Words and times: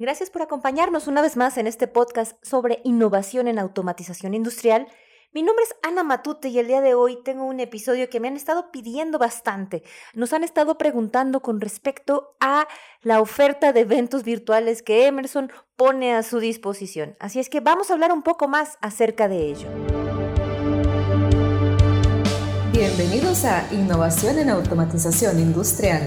Gracias 0.00 0.30
por 0.30 0.42
acompañarnos 0.42 1.08
una 1.08 1.22
vez 1.22 1.36
más 1.36 1.58
en 1.58 1.66
este 1.66 1.88
podcast 1.88 2.36
sobre 2.40 2.80
innovación 2.84 3.48
en 3.48 3.58
automatización 3.58 4.32
industrial. 4.32 4.86
Mi 5.34 5.42
nombre 5.42 5.64
es 5.64 5.74
Ana 5.82 6.04
Matute 6.04 6.50
y 6.50 6.60
el 6.60 6.68
día 6.68 6.80
de 6.80 6.94
hoy 6.94 7.18
tengo 7.24 7.44
un 7.44 7.58
episodio 7.58 8.08
que 8.08 8.20
me 8.20 8.28
han 8.28 8.36
estado 8.36 8.70
pidiendo 8.70 9.18
bastante. 9.18 9.82
Nos 10.14 10.32
han 10.32 10.44
estado 10.44 10.78
preguntando 10.78 11.40
con 11.40 11.60
respecto 11.60 12.36
a 12.38 12.68
la 13.02 13.20
oferta 13.20 13.72
de 13.72 13.80
eventos 13.80 14.22
virtuales 14.22 14.82
que 14.82 15.08
Emerson 15.08 15.50
pone 15.74 16.14
a 16.14 16.22
su 16.22 16.38
disposición. 16.38 17.16
Así 17.18 17.40
es 17.40 17.50
que 17.50 17.58
vamos 17.58 17.90
a 17.90 17.94
hablar 17.94 18.12
un 18.12 18.22
poco 18.22 18.46
más 18.46 18.78
acerca 18.80 19.26
de 19.26 19.50
ello. 19.50 19.68
Bienvenidos 22.70 23.44
a 23.44 23.66
Innovación 23.74 24.38
en 24.38 24.50
Automatización 24.50 25.40
Industrial 25.40 26.06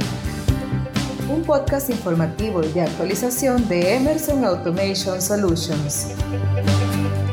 un 1.32 1.44
podcast 1.44 1.90
informativo 1.90 2.62
y 2.64 2.68
de 2.74 2.82
actualización 2.82 3.68
de 3.70 3.96
Emerson 3.96 4.44
Automation 4.44 5.22
Solutions. 5.22 6.08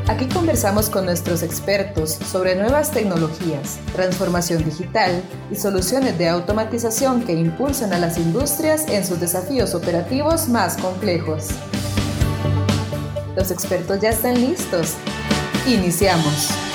Aquí 0.07 0.25
conversamos 0.27 0.89
con 0.89 1.05
nuestros 1.05 1.43
expertos 1.43 2.11
sobre 2.11 2.55
nuevas 2.55 2.91
tecnologías, 2.91 3.77
transformación 3.93 4.63
digital 4.63 5.21
y 5.51 5.55
soluciones 5.55 6.17
de 6.17 6.29
automatización 6.29 7.23
que 7.23 7.33
impulsan 7.33 7.93
a 7.93 7.99
las 7.99 8.17
industrias 8.17 8.87
en 8.87 9.05
sus 9.05 9.19
desafíos 9.19 9.75
operativos 9.75 10.47
más 10.47 10.77
complejos. 10.77 11.49
Los 13.35 13.51
expertos 13.51 13.99
ya 13.99 14.09
están 14.09 14.39
listos. 14.39 14.95
Iniciamos. 15.67 16.68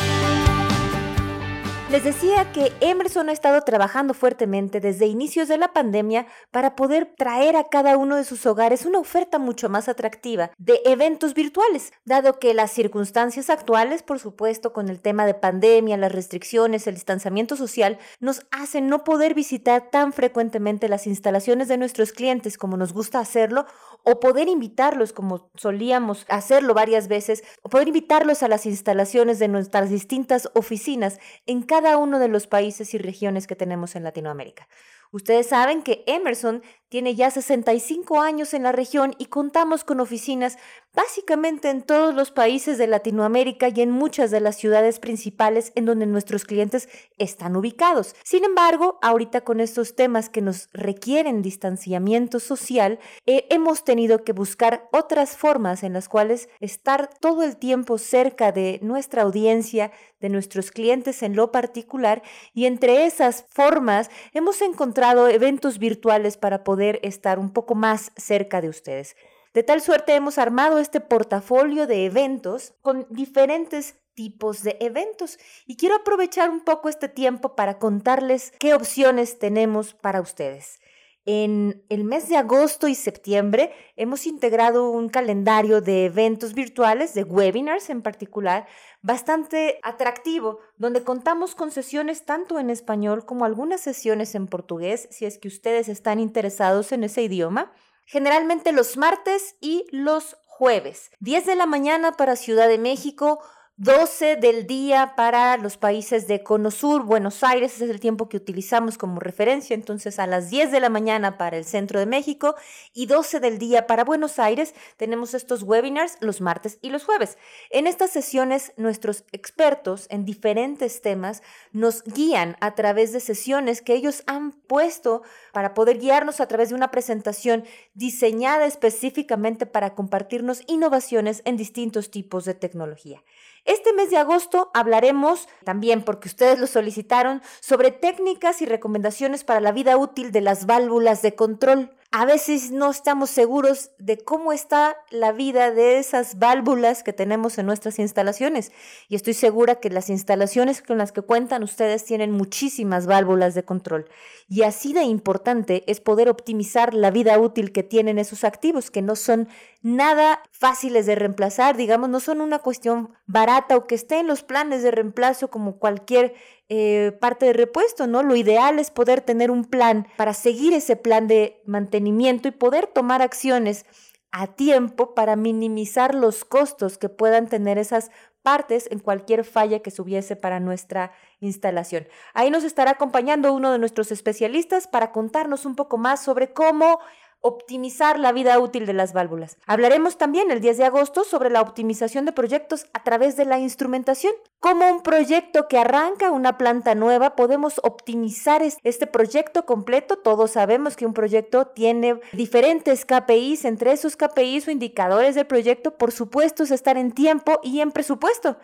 Les 1.95 2.03
decía 2.03 2.51
que 2.51 2.73
Emerson 2.81 3.29
ha 3.29 3.33
estado 3.33 3.61
trabajando 3.61 4.15
fuertemente 4.15 4.81
desde 4.81 5.07
inicios 5.07 5.47
de 5.47 5.59
la 5.59 5.73
pandemia 5.73 6.27
para 6.51 6.75
poder 6.75 7.15
traer 7.17 7.55
a 7.55 7.69
cada 7.69 7.97
uno 7.97 8.17
de 8.17 8.25
sus 8.25 8.47
hogares 8.47 8.85
una 8.85 8.99
oferta 8.99 9.39
mucho 9.39 9.69
más 9.69 9.89
atractiva 9.89 10.51
de 10.59 10.81
eventos 10.87 11.35
virtuales, 11.35 11.93
dado 12.05 12.41
que 12.41 12.53
las 12.53 12.73
circunstancias 12.73 13.49
actuales, 13.49 14.03
por 14.03 14.19
supuesto, 14.19 14.73
con 14.73 14.89
el 14.89 14.99
tema 14.99 15.25
de 15.25 15.35
pandemia, 15.35 15.97
las 15.97 16.11
restricciones, 16.11 16.89
el 16.89 16.95
distanciamiento 16.95 17.55
social, 17.55 18.01
nos 18.19 18.45
hacen 18.51 18.89
no 18.89 19.05
poder 19.05 19.35
visitar 19.35 19.89
tan 19.93 20.13
frecuentemente 20.13 20.89
las 20.89 21.07
instalaciones 21.07 21.69
de 21.69 21.79
nuestros 21.79 22.11
clientes 22.11 22.59
como 22.59 22.77
nos 22.77 22.93
gusta 22.93 23.21
hacerlo 23.21 23.67
o 24.05 24.21
poder 24.21 24.49
invitarlos 24.49 25.13
como 25.13 25.49
solíamos 25.55 26.27
hacerlo 26.29 26.75
varias 26.75 27.09
veces, 27.09 27.43
o 27.63 27.69
poder 27.69 27.89
invitarlos 27.89 28.43
a 28.43 28.49
las 28.49 28.67
instalaciones 28.67 29.39
de 29.39 29.49
nuestras 29.49 29.91
distintas 29.91 30.51
oficinas 30.55 31.19
en 31.47 31.63
cada 31.63 31.84
uno 31.97 32.19
de 32.19 32.29
los 32.29 32.47
países 32.47 32.95
y 32.95 32.99
regiones 32.99 33.47
que 33.47 33.57
tenemos 33.57 33.95
en 33.97 34.05
Latinoamérica. 34.05 34.67
Ustedes 35.13 35.49
saben 35.49 35.83
que 35.83 36.03
Emerson 36.07 36.63
tiene 36.95 37.17
ya 37.17 37.29
65 37.29 38.21
años 38.21 38.55
en 38.55 38.63
la 38.63 38.71
región 38.71 39.17
y 39.19 39.27
contamos 39.27 39.83
con 39.83 39.99
oficinas 39.99 40.59
básicamente 40.95 41.69
en 41.69 41.83
todos 41.83 42.15
los 42.15 42.31
países 42.31 42.79
de 42.79 42.87
Latinoamérica 42.87 43.69
y 43.69 43.81
en 43.81 43.91
muchas 43.91 44.31
de 44.31 44.39
las 44.39 44.55
ciudades 44.55 45.01
principales 45.01 45.73
en 45.75 45.87
donde 45.87 46.07
nuestros 46.07 46.45
clientes 46.45 46.89
están 47.19 47.57
ubicados. 47.57 48.15
Sin 48.23 48.45
embargo, 48.45 49.01
ahorita 49.03 49.41
con 49.41 49.59
estos 49.59 49.97
temas 49.97 50.29
que 50.29 50.41
nos 50.41 50.69
requieren 50.73 51.43
distanciamiento 51.43 52.39
social, 52.39 53.01
eh, 53.27 53.49
hemos 53.51 53.83
tenido 53.83 54.23
que 54.23 54.33
buscar 54.33 54.89
otras 54.93 55.37
formas 55.37 55.83
en 55.83 55.95
las 55.95 56.09
cuales 56.09 56.49
estar 56.61 57.11
todo 57.19 57.43
el 57.43 57.57
tiempo 57.57 57.99
cerca 57.99 58.53
de 58.53 58.79
nuestra 58.83 59.23
audiencia, 59.23 59.91
de 60.21 60.29
nuestros 60.29 60.71
clientes 60.71 61.25
en 61.25 61.35
lo 61.35 61.51
particular, 61.51 62.23
y 62.55 62.67
entre 62.67 63.05
esas 63.05 63.47
formas 63.49 64.11
hemos 64.33 64.63
encontrado 64.63 65.27
eventos 65.27 65.79
virtuales 65.79 66.37
para 66.37 66.63
poder 66.63 66.84
estar 67.03 67.39
un 67.39 67.53
poco 67.53 67.75
más 67.75 68.13
cerca 68.17 68.61
de 68.61 68.69
ustedes. 68.69 69.17
De 69.53 69.63
tal 69.63 69.81
suerte 69.81 70.15
hemos 70.15 70.39
armado 70.39 70.79
este 70.79 71.01
portafolio 71.01 71.87
de 71.87 72.07
eventos 72.07 72.75
con 72.83 73.07
diferentes 73.11 73.97
tipos 74.15 74.63
de 74.63 74.77
eventos 74.81 75.39
y 75.67 75.77
quiero 75.77 75.97
aprovechar 75.97 76.51
un 76.51 76.61
poco 76.61 76.89
este 76.89 77.09
tiempo 77.09 77.55
para 77.57 77.79
contarles 77.79 78.53
qué 78.59 78.75
opciones 78.75 79.39
tenemos 79.39 79.95
para 79.95 80.21
ustedes. 80.21 80.81
En 81.27 81.85
el 81.89 82.05
mes 82.05 82.29
de 82.29 82.37
agosto 82.37 82.87
y 82.87 82.95
septiembre 82.95 83.73
hemos 83.97 84.27
integrado 84.27 84.91
un 84.91 85.09
calendario 85.09 85.81
de 85.81 86.05
eventos 86.05 86.53
virtuales, 86.53 87.15
de 87.15 87.25
webinars 87.25 87.89
en 87.89 88.03
particular, 88.03 88.67
bastante 89.01 89.79
atractivo, 89.83 90.59
donde 90.77 91.03
contamos 91.03 91.55
con 91.55 91.71
sesiones 91.71 92.27
tanto 92.27 92.59
en 92.59 92.69
español 92.69 93.25
como 93.25 93.45
algunas 93.45 93.81
sesiones 93.81 94.35
en 94.35 94.47
portugués, 94.47 95.09
si 95.11 95.25
es 95.25 95.39
que 95.39 95.49
ustedes 95.49 95.89
están 95.89 96.21
interesados 96.21 96.93
en 96.93 97.05
ese 97.05 97.23
idioma 97.23 97.73
generalmente 98.07 98.73
los 98.73 98.97
martes 98.97 99.57
y 99.61 99.87
los 99.91 100.37
jueves. 100.47 101.11
10 101.21 101.47
de 101.47 101.57
la 101.57 101.67
mañana 101.67 102.13
para 102.13 102.37
Ciudad 102.37 102.69
de 102.69 102.79
México, 102.79 103.41
12 103.77 104.37
del 104.37 104.69
día 104.69 105.15
para 105.17 105.57
los 105.57 105.79
países 105.79 106.29
de 106.29 106.45
Cono 106.45 106.71
Sur, 106.71 107.03
Buenos 107.03 107.43
Aires, 107.43 107.83
es 107.83 107.91
el 107.91 107.99
tiempo 107.99 108.29
que 108.29 108.37
utilizamos 108.37 108.97
como 108.97 109.19
referencia, 109.19 109.75
entonces 109.75 110.21
a 110.21 110.29
las 110.29 110.49
10 110.49 110.71
de 110.71 110.79
la 110.79 110.91
mañana 110.91 111.39
para 111.39 111.57
el 111.57 111.65
centro 111.65 111.99
de 111.99 112.07
México 112.07 112.55
y 112.93 113.07
12 113.07 113.41
del 113.41 113.59
día 113.59 113.89
para 113.89 114.05
Buenos 114.05 114.39
Aires 114.39 114.77
tenemos 114.97 115.35
estos 115.35 115.65
webinars 115.65 116.19
los 116.21 116.41
martes 116.41 116.79
y 116.83 116.91
los 116.91 117.05
jueves. 117.05 117.37
En 117.69 117.89
estas 117.89 118.11
sesiones 118.11 118.73
nuestros 118.77 119.25
expertos 119.33 120.07
en 120.09 120.25
diferentes 120.25 121.03
temas 121.03 121.43
nos 121.73 122.05
guían 122.05 122.57
a 122.61 122.77
través 122.77 123.13
de 123.13 123.19
sesiones 123.19 123.83
que 123.83 123.95
ellos 123.95 124.23
han 124.29 124.53
puesto 124.53 125.23
para 125.53 125.75
poder 125.75 125.99
guiarnos 125.99 126.41
a 126.41 126.47
través 126.47 126.69
de 126.69 126.77
una 126.77 126.93
presentación 126.93 127.65
diseñada 127.95 128.67
específicamente 128.67 129.67
para 129.67 129.97
compartirnos 129.97 130.63
innovaciones 130.69 131.43
en 131.45 131.57
distintos 131.57 132.13
tipos 132.13 132.45
de 132.45 132.55
tecnología. 132.55 133.21
Este 133.65 133.95
mes 133.95 134.11
de 134.11 134.19
agosto 134.19 134.71
hablaremos, 134.75 135.49
también 135.65 136.03
porque 136.03 136.29
ustedes 136.29 136.59
lo 136.59 136.67
solicitaron, 136.67 137.41
sobre 137.61 137.91
técnicas 137.93 138.61
y 138.61 138.67
recomendaciones 138.67 139.43
para 139.43 139.61
la 139.61 139.73
vida 139.73 139.97
útil 139.97 140.33
de 140.33 140.43
las 140.43 140.67
válvulas 140.67 141.23
de 141.23 141.35
control 141.35 141.91
a 142.17 142.27
veces 142.27 142.71
no 142.71 142.93
estamos 142.93 143.29
seguros 143.29 143.91
de 143.99 144.19
cómo 144.19 144.53
está 144.53 144.97
la 145.11 145.33
vida 145.33 145.73
de 145.73 145.99
esas 145.99 146.39
válvulas 146.39 147.03
que 147.03 147.13
tenemos 147.13 147.59
en 147.59 147.67
nuestras 147.67 147.99
instalaciones. 147.99 148.71
Y 149.09 149.17
estoy 149.17 149.35
segura 149.35 149.81
que 149.81 149.91
las 149.91 150.09
instalaciones 150.11 150.81
con 150.81 150.97
las 150.97 151.11
que 151.11 151.23
cuentan 151.23 151.65
ustedes 151.65 152.05
tienen 152.05 152.31
muchísimas 152.31 153.09
válvulas 153.09 153.57
de 153.57 153.65
control. 153.65 154.09
Y 154.49 154.63
así 154.63 154.93
de 154.93 155.03
importante 155.03 155.83
es 155.89 156.01
poder 156.01 156.29
optimizar 156.29 156.95
la 156.95 157.11
vida 157.11 157.37
útil 157.37 157.73
que 157.73 157.83
tienen 157.83 158.21
esos 158.21 158.45
activos, 158.45 158.93
que 158.93 159.03
no 159.03 159.17
son 159.17 159.49
nada 159.83 160.41
fáciles 160.53 161.07
de 161.07 161.17
reemplazar, 161.17 161.77
digamos, 161.77 162.11
no 162.11 162.21
son 162.21 162.41
una 162.41 162.61
cuestión 162.61 163.13
barata 163.27 163.77
o 163.77 163.89
que 163.89 163.97
esté 163.97 164.21
en 164.21 164.29
los 164.29 164.45
planes 164.45 164.85
de 164.85 164.93
reemplazo 164.93 165.49
como 165.49 165.79
cualquier 165.81 166.35
eh, 166.69 167.17
parte 167.21 167.47
de 167.47 167.53
repuesto, 167.53 168.07
¿no? 168.07 168.23
Lo 168.23 168.37
ideal 168.37 168.79
es 168.79 168.91
poder 168.91 169.21
tener 169.21 169.51
un 169.51 169.65
plan 169.65 170.07
para 170.17 170.33
seguir 170.33 170.73
ese 170.73 170.97
plan 170.97 171.29
de 171.29 171.61
mantenimiento 171.67 172.49
y 172.49 172.53
poder 172.53 172.87
tomar 172.87 173.21
acciones 173.21 173.85
a 174.31 174.49
tiempo 174.49 175.15
para 175.15 175.37
minimizar 175.37 176.15
los 176.15 176.45
costos 176.45 176.99
que 176.99 177.09
puedan 177.09 177.49
tener 177.49 177.79
esas 177.79 178.11
partes 178.43 178.89
en 178.91 178.99
cualquier 178.99 179.45
falla 179.45 179.81
que 179.81 179.91
subiese 179.91 180.37
para 180.37 180.61
nuestra 180.61 181.13
instalación. 181.41 182.07
Ahí 182.35 182.51
nos 182.51 182.65
estará 182.65 182.93
acompañando 182.93 183.53
uno 183.53 183.73
de 183.73 183.79
nuestros 183.79 184.13
especialistas 184.13 184.87
para 184.87 185.13
contarnos 185.13 185.65
un 185.65 185.77
poco 185.77 185.99
más 185.99 186.23
sobre 186.23 186.53
cómo 186.53 186.99
optimizar 187.45 188.19
la 188.19 188.33
vida 188.33 188.59
útil 188.59 188.87
de 188.87 188.95
las 188.95 189.13
válvulas. 189.13 189.59
Hablaremos 189.67 190.17
también 190.17 190.51
el 190.51 190.63
10 190.63 190.79
de 190.79 190.85
agosto 190.87 191.25
sobre 191.25 191.51
la 191.51 191.61
optimización 191.61 192.25
de 192.25 192.33
proyectos 192.33 192.87
a 192.95 193.05
través 193.05 193.37
de 193.37 193.45
la 193.45 193.59
instrumentación. 193.59 194.33
Como 194.61 194.89
un 194.91 195.03
proyecto 195.03 195.69
que 195.69 195.77
arranca 195.77 196.31
una 196.31 196.57
planta 196.57 196.95
nueva, 196.95 197.37
podemos 197.37 197.81
optimizar 197.83 198.63
este 198.63 199.07
proyecto 199.07 199.67
completo. 199.67 200.17
Todos 200.17 200.53
sabemos 200.53 200.97
que 200.97 201.05
un 201.05 201.13
proyecto 201.13 201.67
tiene 201.67 202.19
diferentes 202.33 203.05
KPIs. 203.05 203.67
Entre 203.67 203.93
esos 203.93 204.17
KPIs 204.17 204.69
o 204.69 204.71
indicadores 204.71 205.35
del 205.35 205.47
proyecto, 205.47 205.99
por 205.99 206.13
supuesto, 206.13 206.63
es 206.63 206.71
estar 206.71 206.97
en 206.97 207.13
tiempo 207.13 207.61
y 207.63 207.81
en 207.81 207.93
presupuesto. 207.93 208.57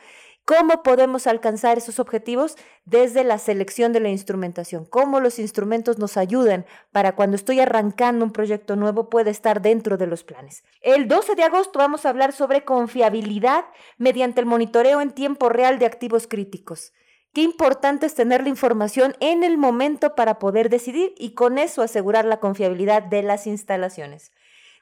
¿Cómo 0.50 0.82
podemos 0.82 1.28
alcanzar 1.28 1.78
esos 1.78 2.00
objetivos? 2.00 2.56
Desde 2.84 3.22
la 3.22 3.38
selección 3.38 3.92
de 3.92 4.00
la 4.00 4.08
instrumentación. 4.08 4.84
¿Cómo 4.84 5.20
los 5.20 5.38
instrumentos 5.38 6.00
nos 6.00 6.16
ayudan 6.16 6.66
para 6.90 7.14
cuando 7.14 7.36
estoy 7.36 7.60
arrancando 7.60 8.24
un 8.24 8.32
proyecto 8.32 8.74
nuevo 8.74 9.08
puede 9.08 9.30
estar 9.30 9.62
dentro 9.62 9.96
de 9.96 10.08
los 10.08 10.24
planes? 10.24 10.64
El 10.80 11.06
12 11.06 11.36
de 11.36 11.44
agosto 11.44 11.78
vamos 11.78 12.04
a 12.04 12.08
hablar 12.08 12.32
sobre 12.32 12.64
confiabilidad 12.64 13.64
mediante 13.96 14.40
el 14.40 14.46
monitoreo 14.46 15.00
en 15.00 15.12
tiempo 15.12 15.50
real 15.50 15.78
de 15.78 15.86
activos 15.86 16.26
críticos. 16.26 16.92
Qué 17.32 17.42
importante 17.42 18.06
es 18.06 18.16
tener 18.16 18.42
la 18.42 18.48
información 18.48 19.14
en 19.20 19.44
el 19.44 19.56
momento 19.56 20.16
para 20.16 20.40
poder 20.40 20.68
decidir 20.68 21.14
y 21.16 21.34
con 21.34 21.58
eso 21.58 21.80
asegurar 21.80 22.24
la 22.24 22.40
confiabilidad 22.40 23.04
de 23.04 23.22
las 23.22 23.46
instalaciones. 23.46 24.32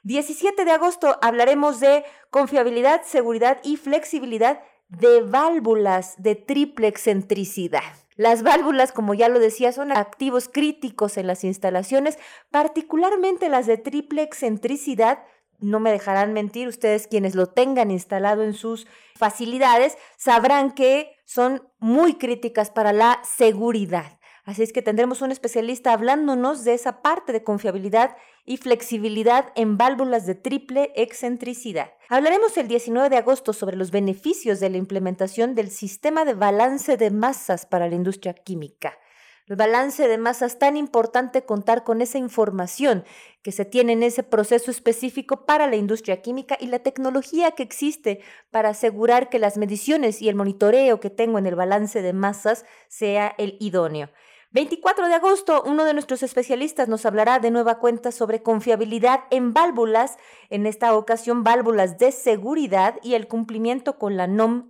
17 0.01 0.65
de 0.65 0.71
agosto 0.71 1.19
hablaremos 1.21 1.79
de 1.79 2.05
confiabilidad, 2.31 3.03
seguridad 3.03 3.59
y 3.63 3.75
flexibilidad 3.75 4.61
de 4.89 5.21
válvulas 5.21 6.15
de 6.17 6.35
triple 6.35 6.87
excentricidad. 6.87 7.83
Las 8.15 8.43
válvulas, 8.43 8.91
como 8.91 9.13
ya 9.13 9.29
lo 9.29 9.39
decía, 9.39 9.71
son 9.71 9.91
activos 9.91 10.49
críticos 10.49 11.17
en 11.17 11.27
las 11.27 11.43
instalaciones, 11.43 12.17
particularmente 12.51 13.47
las 13.47 13.65
de 13.65 13.77
triple 13.77 14.23
excentricidad 14.23 15.19
no 15.61 15.79
me 15.79 15.91
dejarán 15.91 16.33
mentir, 16.33 16.67
ustedes 16.67 17.07
quienes 17.07 17.35
lo 17.35 17.47
tengan 17.47 17.91
instalado 17.91 18.43
en 18.43 18.53
sus 18.53 18.87
facilidades 19.15 19.97
sabrán 20.17 20.71
que 20.71 21.17
son 21.25 21.67
muy 21.79 22.15
críticas 22.15 22.71
para 22.71 22.93
la 22.93 23.21
seguridad. 23.23 24.18
Así 24.49 24.63
es 24.63 24.73
que 24.73 24.81
tendremos 24.81 25.21
un 25.21 25.31
especialista 25.31 25.93
hablándonos 25.93 26.63
de 26.63 26.73
esa 26.73 27.03
parte 27.03 27.31
de 27.31 27.43
confiabilidad 27.43 28.17
y 28.47 28.57
flexibilidad 28.57 29.51
en 29.53 29.77
válvulas 29.77 30.25
de 30.25 30.33
triple 30.33 30.91
excentricidad. 30.95 31.91
Hablaremos 32.09 32.57
el 32.57 32.67
19 32.67 33.09
de 33.09 33.17
agosto 33.17 33.53
sobre 33.53 33.77
los 33.77 33.91
beneficios 33.91 34.59
de 34.59 34.71
la 34.71 34.77
implementación 34.77 35.53
del 35.53 35.69
sistema 35.69 36.25
de 36.25 36.33
balance 36.33 36.97
de 36.97 37.11
masas 37.11 37.67
para 37.67 37.87
la 37.87 37.93
industria 37.93 38.33
química. 38.33 38.97
El 39.45 39.55
balance 39.55 40.07
de 40.07 40.17
masas 40.17 40.57
tan 40.57 40.77
importante 40.77 41.43
contar 41.43 41.83
con 41.83 42.01
esa 42.01 42.17
información 42.17 43.03
que 43.43 43.51
se 43.51 43.65
tiene 43.65 43.93
en 43.93 44.01
ese 44.01 44.23
proceso 44.23 44.71
específico 44.71 45.45
para 45.45 45.67
la 45.67 45.75
industria 45.75 46.23
química 46.23 46.57
y 46.59 46.67
la 46.67 46.79
tecnología 46.79 47.51
que 47.51 47.61
existe 47.61 48.21
para 48.49 48.69
asegurar 48.69 49.29
que 49.29 49.37
las 49.37 49.57
mediciones 49.57 50.23
y 50.23 50.29
el 50.29 50.35
monitoreo 50.35 50.99
que 50.99 51.11
tengo 51.11 51.37
en 51.37 51.45
el 51.45 51.55
balance 51.55 52.01
de 52.01 52.13
masas 52.13 52.65
sea 52.87 53.35
el 53.37 53.55
idóneo. 53.59 54.09
24 54.51 55.07
de 55.07 55.13
agosto, 55.13 55.61
uno 55.63 55.85
de 55.85 55.93
nuestros 55.93 56.23
especialistas 56.23 56.87
nos 56.87 57.05
hablará 57.05 57.37
de 57.37 57.51
nueva 57.51 57.77
cuenta 57.77 58.11
sobre 58.11 58.41
confiabilidad 58.41 59.25
en 59.29 59.53
válvulas, 59.53 60.17
en 60.49 60.65
esta 60.65 60.95
ocasión 60.95 61.43
válvulas 61.43 61.99
de 61.99 62.11
seguridad 62.11 62.95
y 63.03 63.13
el 63.13 63.27
cumplimiento 63.27 63.99
con 63.99 64.17
la 64.17 64.25
NOM 64.25 64.67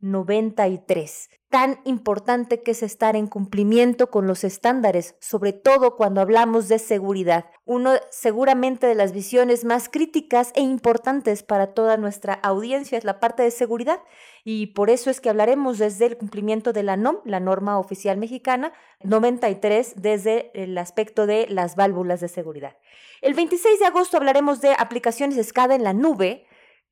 D93 0.00 1.28
tan 1.50 1.80
importante 1.84 2.62
que 2.62 2.70
es 2.70 2.82
estar 2.84 3.16
en 3.16 3.26
cumplimiento 3.26 4.08
con 4.08 4.28
los 4.28 4.44
estándares, 4.44 5.16
sobre 5.18 5.52
todo 5.52 5.96
cuando 5.96 6.20
hablamos 6.20 6.68
de 6.68 6.78
seguridad. 6.78 7.46
Uno 7.64 7.94
seguramente 8.10 8.86
de 8.86 8.94
las 8.94 9.12
visiones 9.12 9.64
más 9.64 9.88
críticas 9.88 10.52
e 10.54 10.60
importantes 10.60 11.42
para 11.42 11.74
toda 11.74 11.96
nuestra 11.96 12.34
audiencia 12.34 12.96
es 12.96 13.04
la 13.04 13.18
parte 13.18 13.42
de 13.42 13.50
seguridad 13.50 14.00
y 14.44 14.68
por 14.68 14.90
eso 14.90 15.10
es 15.10 15.20
que 15.20 15.28
hablaremos 15.28 15.78
desde 15.78 16.06
el 16.06 16.16
cumplimiento 16.16 16.72
de 16.72 16.84
la 16.84 16.96
NOM, 16.96 17.16
la 17.24 17.40
norma 17.40 17.80
oficial 17.80 18.16
mexicana 18.16 18.72
93, 19.02 19.94
desde 19.96 20.52
el 20.54 20.78
aspecto 20.78 21.26
de 21.26 21.48
las 21.48 21.74
válvulas 21.74 22.20
de 22.20 22.28
seguridad. 22.28 22.76
El 23.22 23.34
26 23.34 23.80
de 23.80 23.86
agosto 23.86 24.16
hablaremos 24.16 24.60
de 24.60 24.76
aplicaciones 24.78 25.44
SCADA 25.44 25.74
en 25.74 25.82
la 25.82 25.94
nube, 25.94 26.46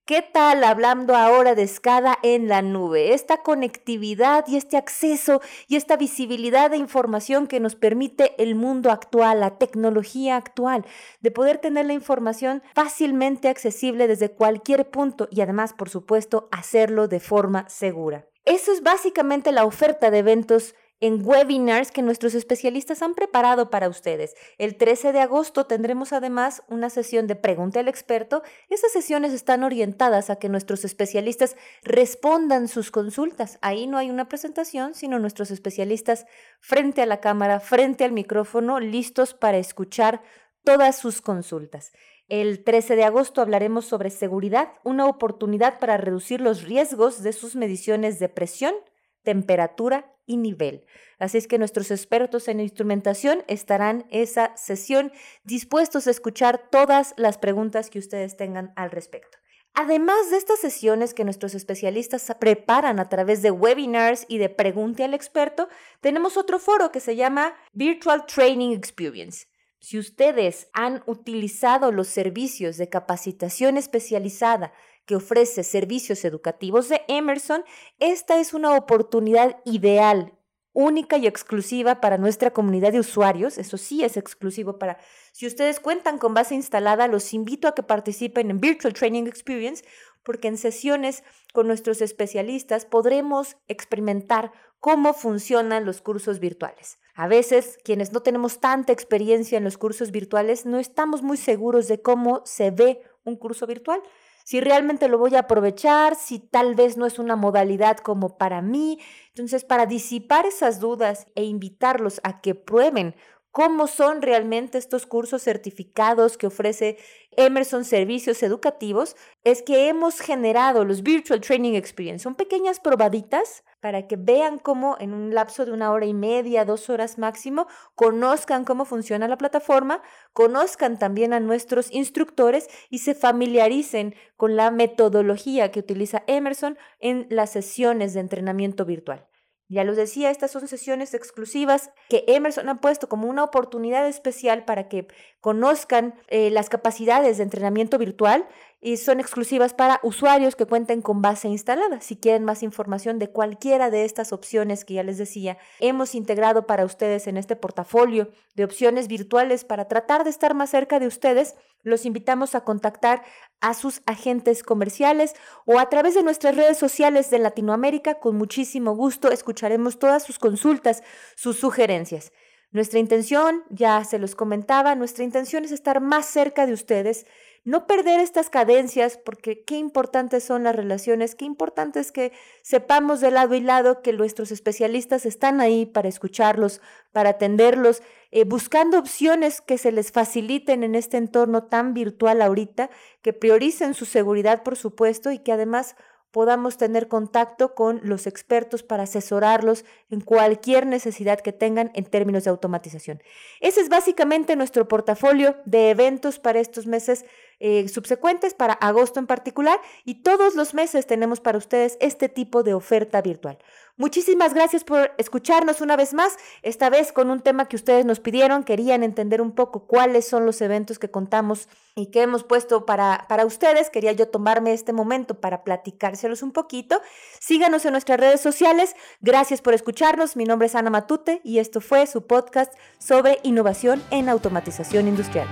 ¿Qué 0.09 0.23
tal 0.23 0.65
hablando 0.65 1.15
ahora 1.15 1.55
de 1.55 1.69
SCADA 1.69 2.19
en 2.23 2.49
la 2.49 2.63
nube? 2.63 3.13
Esta 3.13 3.43
conectividad 3.43 4.47
y 4.49 4.57
este 4.57 4.79
acceso 4.79 5.43
y 5.67 5.77
esta 5.77 5.99
visibilidad 5.99 6.71
de 6.71 6.79
información 6.79 7.47
que 7.47 7.61
nos 7.61 7.75
permite 7.75 8.33
el 8.43 8.55
mundo 8.55 8.91
actual, 8.91 9.41
la 9.41 9.59
tecnología 9.59 10.37
actual, 10.37 10.87
de 11.21 11.31
poder 11.31 11.59
tener 11.59 11.85
la 11.85 11.93
información 11.93 12.63
fácilmente 12.75 13.51
accesible 13.51 14.09
desde 14.09 14.31
cualquier 14.31 14.91
punto 14.91 15.29
y 15.31 15.43
además, 15.43 15.75
por 15.75 15.91
supuesto, 15.91 16.49
hacerlo 16.53 17.07
de 17.07 17.21
forma 17.21 17.69
segura. 17.69 18.25
Eso 18.47 18.73
es 18.73 18.83
básicamente 18.83 19.53
la 19.53 19.67
oferta 19.67 20.11
de 20.11 20.21
eventos 20.21 20.75
en 21.01 21.25
webinars 21.25 21.93
que 21.93 22.03
nuestros 22.03 22.35
especialistas 22.35 23.03
han 23.03 23.15
preparado 23.15 23.71
para 23.71 23.89
ustedes. 23.89 24.35
El 24.59 24.77
13 24.77 25.13
de 25.13 25.21
agosto 25.21 25.67
tendremos 25.67 26.13
además 26.13 26.63
una 26.69 26.91
sesión 26.91 27.27
de 27.27 27.37
Pregunta 27.37 27.81
al 27.81 27.89
experto. 27.89 28.43
Estas 28.69 28.93
sesiones 28.93 29.33
están 29.33 29.63
orientadas 29.63 30.31
a 30.31 30.37
que 30.37 30.49
nuestros 30.49 30.85
especialistas 30.85 31.57
respondan 31.83 32.67
sus 32.69 32.91
consultas. 32.91 33.59
Ahí 33.63 33.87
no 33.87 33.97
hay 33.99 34.11
una 34.11 34.29
presentación, 34.29 34.95
sino 34.95 35.19
nuestros 35.19 35.51
especialistas 35.51 36.27
frente 36.61 37.03
a 37.03 37.07
la 37.07 37.21
cámara, 37.21 37.61
frente 37.61 38.05
al 38.05 38.13
micrófono, 38.13 38.81
listos 38.81 39.35
para 39.35 39.59
escuchar 39.59 40.23
todas 40.65 40.99
sus 40.99 41.21
consultas. 41.21 41.93
El 42.27 42.63
13 42.63 42.97
de 42.97 43.05
agosto 43.05 43.41
hablaremos 43.41 43.87
sobre 43.87 44.11
seguridad, 44.11 44.73
una 44.85 45.07
oportunidad 45.07 45.79
para 45.79 45.97
reducir 45.97 46.41
los 46.43 46.65
riesgos 46.65 47.23
de 47.23 47.33
sus 47.33 47.57
mediciones 47.57 48.19
de 48.19 48.29
presión, 48.29 48.75
temperatura 49.23 50.18
y 50.29 50.37
nivel. 50.37 50.85
Así 51.19 51.39
es 51.39 51.49
que 51.49 51.59
nuestros 51.59 51.91
expertos 51.91 52.47
en 52.47 52.61
instrumentación 52.61 53.43
estarán 53.49 54.07
esa 54.11 54.57
sesión 54.57 55.11
dispuestos 55.43 56.07
a 56.07 56.13
escuchar 56.13 56.69
todas 56.71 57.15
las 57.17 57.39
preguntas 57.39 57.91
que 57.91 57.99
ustedes 57.99 58.37
tengan 58.37 58.73
al 58.77 58.93
respecto. 58.93 59.39
Además 59.75 60.31
de 60.31 60.37
estas 60.37 60.61
sesiones 60.61 61.15
que 61.15 61.25
nuestros 61.25 61.55
especialistas 61.55 62.33
preparan 62.41 62.99
a 62.99 63.09
través 63.09 63.43
de 63.43 63.51
webinars 63.51 64.27
y 64.29 64.39
de 64.39 64.49
Pregunte 64.49 65.05
al 65.05 65.15
experto, 65.15 65.69
tenemos 66.01 66.37
otro 66.37 66.59
foro 66.59 66.91
que 66.91 67.01
se 67.01 67.17
llama 67.17 67.55
Virtual 67.73 68.27
Training 68.27 68.73
Experience. 68.73 69.47
Si 69.81 69.99
ustedes 69.99 70.69
han 70.73 71.05
utilizado 71.07 71.93
los 71.93 72.09
servicios 72.09 72.77
de 72.77 72.89
capacitación 72.89 73.77
especializada 73.77 74.73
que 75.09 75.17
ofrece 75.17 75.65
servicios 75.65 76.27
educativos 76.27 76.91
de 76.91 77.01
Emerson, 77.09 77.65
esta 77.99 78.39
es 78.39 78.53
una 78.53 78.77
oportunidad 78.77 79.57
ideal, 79.65 80.35
única 80.75 81.17
y 81.17 81.27
exclusiva 81.27 82.03
para 82.03 82.19
nuestra 82.19 82.53
comunidad 82.53 82.93
de 82.93 83.01
usuarios. 83.01 83.57
Eso 83.57 83.79
sí 83.79 84.05
es 84.05 84.19
exclusivo 84.19 84.79
para... 84.79 84.99
Si 85.33 85.47
ustedes 85.47 85.81
cuentan 85.81 86.19
con 86.19 86.35
base 86.35 86.55
instalada, 86.55 87.09
los 87.09 87.33
invito 87.33 87.69
a 87.69 87.75
que 87.75 87.83
participen 87.83 88.51
en 88.51 88.61
Virtual 88.61 88.93
Training 88.93 89.27
Experience 89.27 89.83
porque 90.25 90.49
en 90.49 90.59
sesiones 90.59 91.25
con 91.55 91.67
nuestros 91.67 92.03
especialistas 92.03 92.85
podremos 92.85 93.57
experimentar 93.67 94.53
cómo 94.79 95.15
funcionan 95.15 95.87
los 95.87 96.03
cursos 96.03 96.39
virtuales. 96.39 96.99
A 97.15 97.29
veces, 97.29 97.79
quienes 97.83 98.13
no 98.13 98.21
tenemos 98.21 98.61
tanta 98.61 98.93
experiencia 98.93 99.57
en 99.57 99.65
los 99.65 99.79
cursos 99.79 100.11
virtuales, 100.11 100.67
no 100.67 100.79
estamos 100.79 101.23
muy 101.23 101.39
seguros 101.39 101.89
de 101.89 102.03
cómo 102.03 102.43
se 102.45 102.71
ve 102.71 103.01
un 103.25 103.37
curso 103.37 103.67
virtual 103.67 104.03
si 104.49 104.63
realmente 104.63 105.09
lo 105.09 105.19
voy 105.19 105.37
a 105.37 105.41
aprovechar, 105.41 106.15
si 106.15 106.39
tal 106.39 106.75
vez 106.75 106.97
no 106.97 107.05
es 107.05 107.19
una 107.19 107.37
modalidad 107.37 107.99
como 107.99 108.39
para 108.39 108.63
mí. 108.63 108.99
Entonces, 109.29 109.63
para 109.63 109.85
disipar 109.85 110.47
esas 110.47 110.81
dudas 110.81 111.27
e 111.35 111.45
invitarlos 111.45 112.19
a 112.25 112.41
que 112.41 112.55
prueben 112.55 113.15
cómo 113.51 113.87
son 113.87 114.23
realmente 114.23 114.79
estos 114.79 115.07
cursos 115.07 115.43
certificados 115.43 116.37
que 116.37 116.47
ofrece 116.47 116.99
Emerson 117.37 117.85
Servicios 117.85 118.43
Educativos, 118.43 119.17
es 119.45 119.63
que 119.63 119.89
hemos 119.89 120.21
generado 120.21 120.85
los 120.85 121.03
Virtual 121.03 121.41
Training 121.41 121.75
Experience. 121.75 122.25
Son 122.25 122.35
pequeñas 122.35 122.81
probaditas 122.81 123.63
para 123.81 124.09
que 124.09 124.17
vean 124.17 124.59
cómo 124.59 124.97
en 124.99 125.15
un 125.15 125.33
lapso 125.33 125.65
de 125.65 125.73
una 125.73 125.93
hora 125.93 126.07
y 126.07 126.15
media, 126.15 126.65
dos 126.65 126.91
horas 126.91 127.17
máximo, 127.17 127.69
conozcan 127.95 128.65
cómo 128.65 128.85
funciona 128.85 129.29
la 129.29 129.39
plataforma, 129.39 130.03
conozcan 130.33 130.99
también 130.99 131.33
a 131.33 131.41
nuestros 131.41 131.93
instructores 131.93 132.69
y 132.91 132.99
se 132.99 133.15
familiaricen 133.15 134.17
con 134.37 134.57
la 134.57 134.71
metodología 134.71 135.71
que 135.71 135.81
utiliza 135.81 136.25
Emerson 136.27 136.77
en 136.99 137.27
las 137.31 137.51
sesiones 137.51 138.15
de 138.15 138.21
entrenamiento 138.21 138.85
virtual. 138.85 139.29
Ya 139.71 139.85
los 139.85 139.97
decía, 139.97 140.31
estas 140.31 140.51
son 140.51 140.67
sesiones 140.67 141.13
exclusivas 141.13 141.91
que 142.09 142.25
Emerson 142.27 142.71
ha 142.71 142.81
puesto 142.81 143.09
como 143.09 143.29
una 143.29 143.45
oportunidad 143.45 144.07
especial 144.09 144.65
para 144.65 144.89
que 144.89 145.07
conozcan 145.41 146.15
eh, 146.29 146.51
las 146.51 146.71
capacidades 146.71 147.37
de 147.37 147.43
entrenamiento 147.43 147.99
virtual 147.99 148.49
y 148.81 148.97
son 148.97 149.19
exclusivas 149.19 149.75
para 149.75 149.99
usuarios 150.03 150.55
que 150.55 150.67
cuenten 150.67 151.03
con 151.03 151.21
base 151.21 151.49
instalada. 151.49 152.01
Si 152.01 152.17
quieren 152.17 152.45
más 152.45 152.63
información 152.63 153.19
de 153.19 153.31
cualquiera 153.31 153.91
de 153.91 154.05
estas 154.05 154.33
opciones 154.33 154.85
que 154.85 154.95
ya 154.95 155.03
les 155.03 155.19
decía, 155.19 155.59
hemos 155.81 156.15
integrado 156.15 156.67
para 156.67 156.85
ustedes 156.85 157.27
en 157.27 157.37
este 157.37 157.57
portafolio 157.57 158.31
de 158.55 158.65
opciones 158.65 159.09
virtuales 159.09 159.65
para 159.65 159.89
tratar 159.89 160.25
de 160.25 160.31
estar 160.31 160.55
más 160.55 160.71
cerca 160.71 161.01
de 161.01 161.09
ustedes, 161.09 161.57
los 161.83 162.07
invitamos 162.07 162.55
a 162.55 162.63
contactar 162.63 163.25
a 163.61 163.75
sus 163.75 164.03
agentes 164.07 164.63
comerciales 164.63 165.35
o 165.65 165.79
a 165.79 165.89
través 165.89 166.15
de 166.15 166.23
nuestras 166.23 166.57
redes 166.57 166.79
sociales 166.79 167.31
de 167.31 167.39
Latinoamérica. 167.39 168.21
Con 168.21 168.37
muchísimo 168.37 168.95
gusto 168.95 169.31
escucharemos 169.31 169.99
todas 169.99 170.23
sus 170.23 170.39
consultas, 170.39 171.03
sus 171.35 171.59
sugerencias. 171.59 172.33
Nuestra 172.71 172.99
intención, 172.99 173.65
ya 173.71 174.05
se 174.05 174.19
los 174.19 174.35
comentaba, 174.35 174.95
nuestra 174.95 175.25
intención 175.25 175.65
es 175.65 175.73
estar 175.73 176.01
más 176.01 176.27
cerca 176.27 176.67
de 176.67 176.75
ustedes 176.75 177.25
no 177.69 177.87
perder 177.87 178.19
estas 178.19 178.49
cadencias, 178.49 179.19
porque 179.23 179.63
qué 179.63 179.77
importantes 179.77 180.43
son 180.43 180.63
las 180.63 180.75
relaciones, 180.75 181.35
qué 181.35 181.45
importante 181.45 182.01
es 182.01 182.13
que 182.13 182.33
sepamos 182.63 183.21
de 183.21 183.31
lado 183.31 183.55
y 183.55 183.61
lado 183.61 184.01
que 184.01 184.15
nuestros 184.15 184.51
especialistas 184.53 185.27
están 185.27 185.61
ahí 185.61 185.85
para 185.85 186.09
escucharlos, 186.09 186.81
para 187.13 187.29
atenderlos, 187.29 188.03
eh, 188.31 188.45
buscando 188.45 188.99
opciones 188.99 189.61
que 189.61 189.77
se 189.77 189.93
les 189.93 190.13
faciliten 190.13 190.83
en 190.83 190.95
este 190.95 191.19
entorno 191.19 191.65
tan 191.65 191.93
virtual 191.93 192.41
ahorita, 192.41 192.89
que 193.21 193.35
prioricen 193.35 193.93
su 193.93 194.07
seguridad, 194.07 194.63
por 194.63 194.77
supuesto, 194.77 195.31
y 195.31 195.39
que 195.39 195.53
además 195.53 195.95
podamos 196.31 196.77
tener 196.77 197.09
contacto 197.09 197.75
con 197.75 198.01
los 198.03 198.27
expertos 198.27 198.83
para 198.83 199.05
asesorarlos 199.05 199.85
en 200.11 200.21
cualquier 200.21 200.87
necesidad 200.87 201.41
que 201.41 201.53
tengan 201.53 201.91
en 201.95 202.05
términos 202.05 202.45
de 202.45 202.51
automatización. 202.51 203.23
Ese 203.61 203.81
es 203.81 203.89
básicamente 203.89 204.57
nuestro 204.57 204.89
portafolio 204.89 205.57
de 205.65 205.91
eventos 205.91 206.39
para 206.39 206.61
estos 206.61 206.87
meses 206.87 207.25
eh, 207.61 207.89
subsecuentes, 207.89 208.55
para 208.55 208.75
agosto 208.75 209.21
en 209.21 209.27
particular, 209.27 209.81
y 210.05 210.23
todos 210.23 210.55
los 210.55 210.75
meses 210.75 211.07
tenemos 211.07 211.41
para 211.41 211.59
ustedes 211.59 211.97
este 212.01 212.29
tipo 212.29 212.63
de 212.63 212.75
oferta 212.75 213.21
virtual. 213.23 213.59
Muchísimas 213.97 214.55
gracias 214.55 214.85
por 214.85 215.11
escucharnos 215.19 215.81
una 215.81 215.97
vez 215.97 216.15
más, 216.15 216.37
esta 216.63 216.89
vez 216.89 217.11
con 217.11 217.31
un 217.31 217.41
tema 217.41 217.67
que 217.67 217.75
ustedes 217.75 218.05
nos 218.05 218.21
pidieron, 218.21 218.63
querían 218.63 219.03
entender 219.03 219.43
un 219.43 219.51
poco 219.51 219.89
cuáles 219.89 220.25
son 220.25 220.47
los 220.47 220.61
eventos 220.61 221.01
que 221.01 221.11
contamos 221.11 221.69
y 221.97 222.07
que 222.07 222.23
hemos 222.23 222.45
puesto 222.45 222.87
para, 222.87 223.27
para 223.29 223.45
ustedes. 223.45 223.91
Quería 223.91 224.13
yo 224.13 224.29
tomarme 224.29 224.73
este 224.73 224.93
momento 224.93 225.41
para 225.41 225.65
platicárselos 225.65 226.43
un 226.43 226.53
poquito. 226.53 227.01
Síganos 227.41 227.85
en 227.87 227.93
nuestras 227.93 228.21
redes 228.21 228.41
sociales. 228.41 228.95
Gracias 229.21 229.61
por 229.61 229.75
escucharnos. 229.75 230.37
Mi 230.37 230.45
nombre 230.45 230.67
es 230.69 230.77
Ana 230.77 230.91
Matute 230.91 231.41
y 231.43 231.59
esto 231.59 231.81
fue 231.81 232.07
su 232.07 232.25
podcast 232.25 232.73
sobre 232.99 233.41
innovación 233.43 234.01
en 234.13 234.29
automatización 234.29 235.09
industrial. 235.09 235.49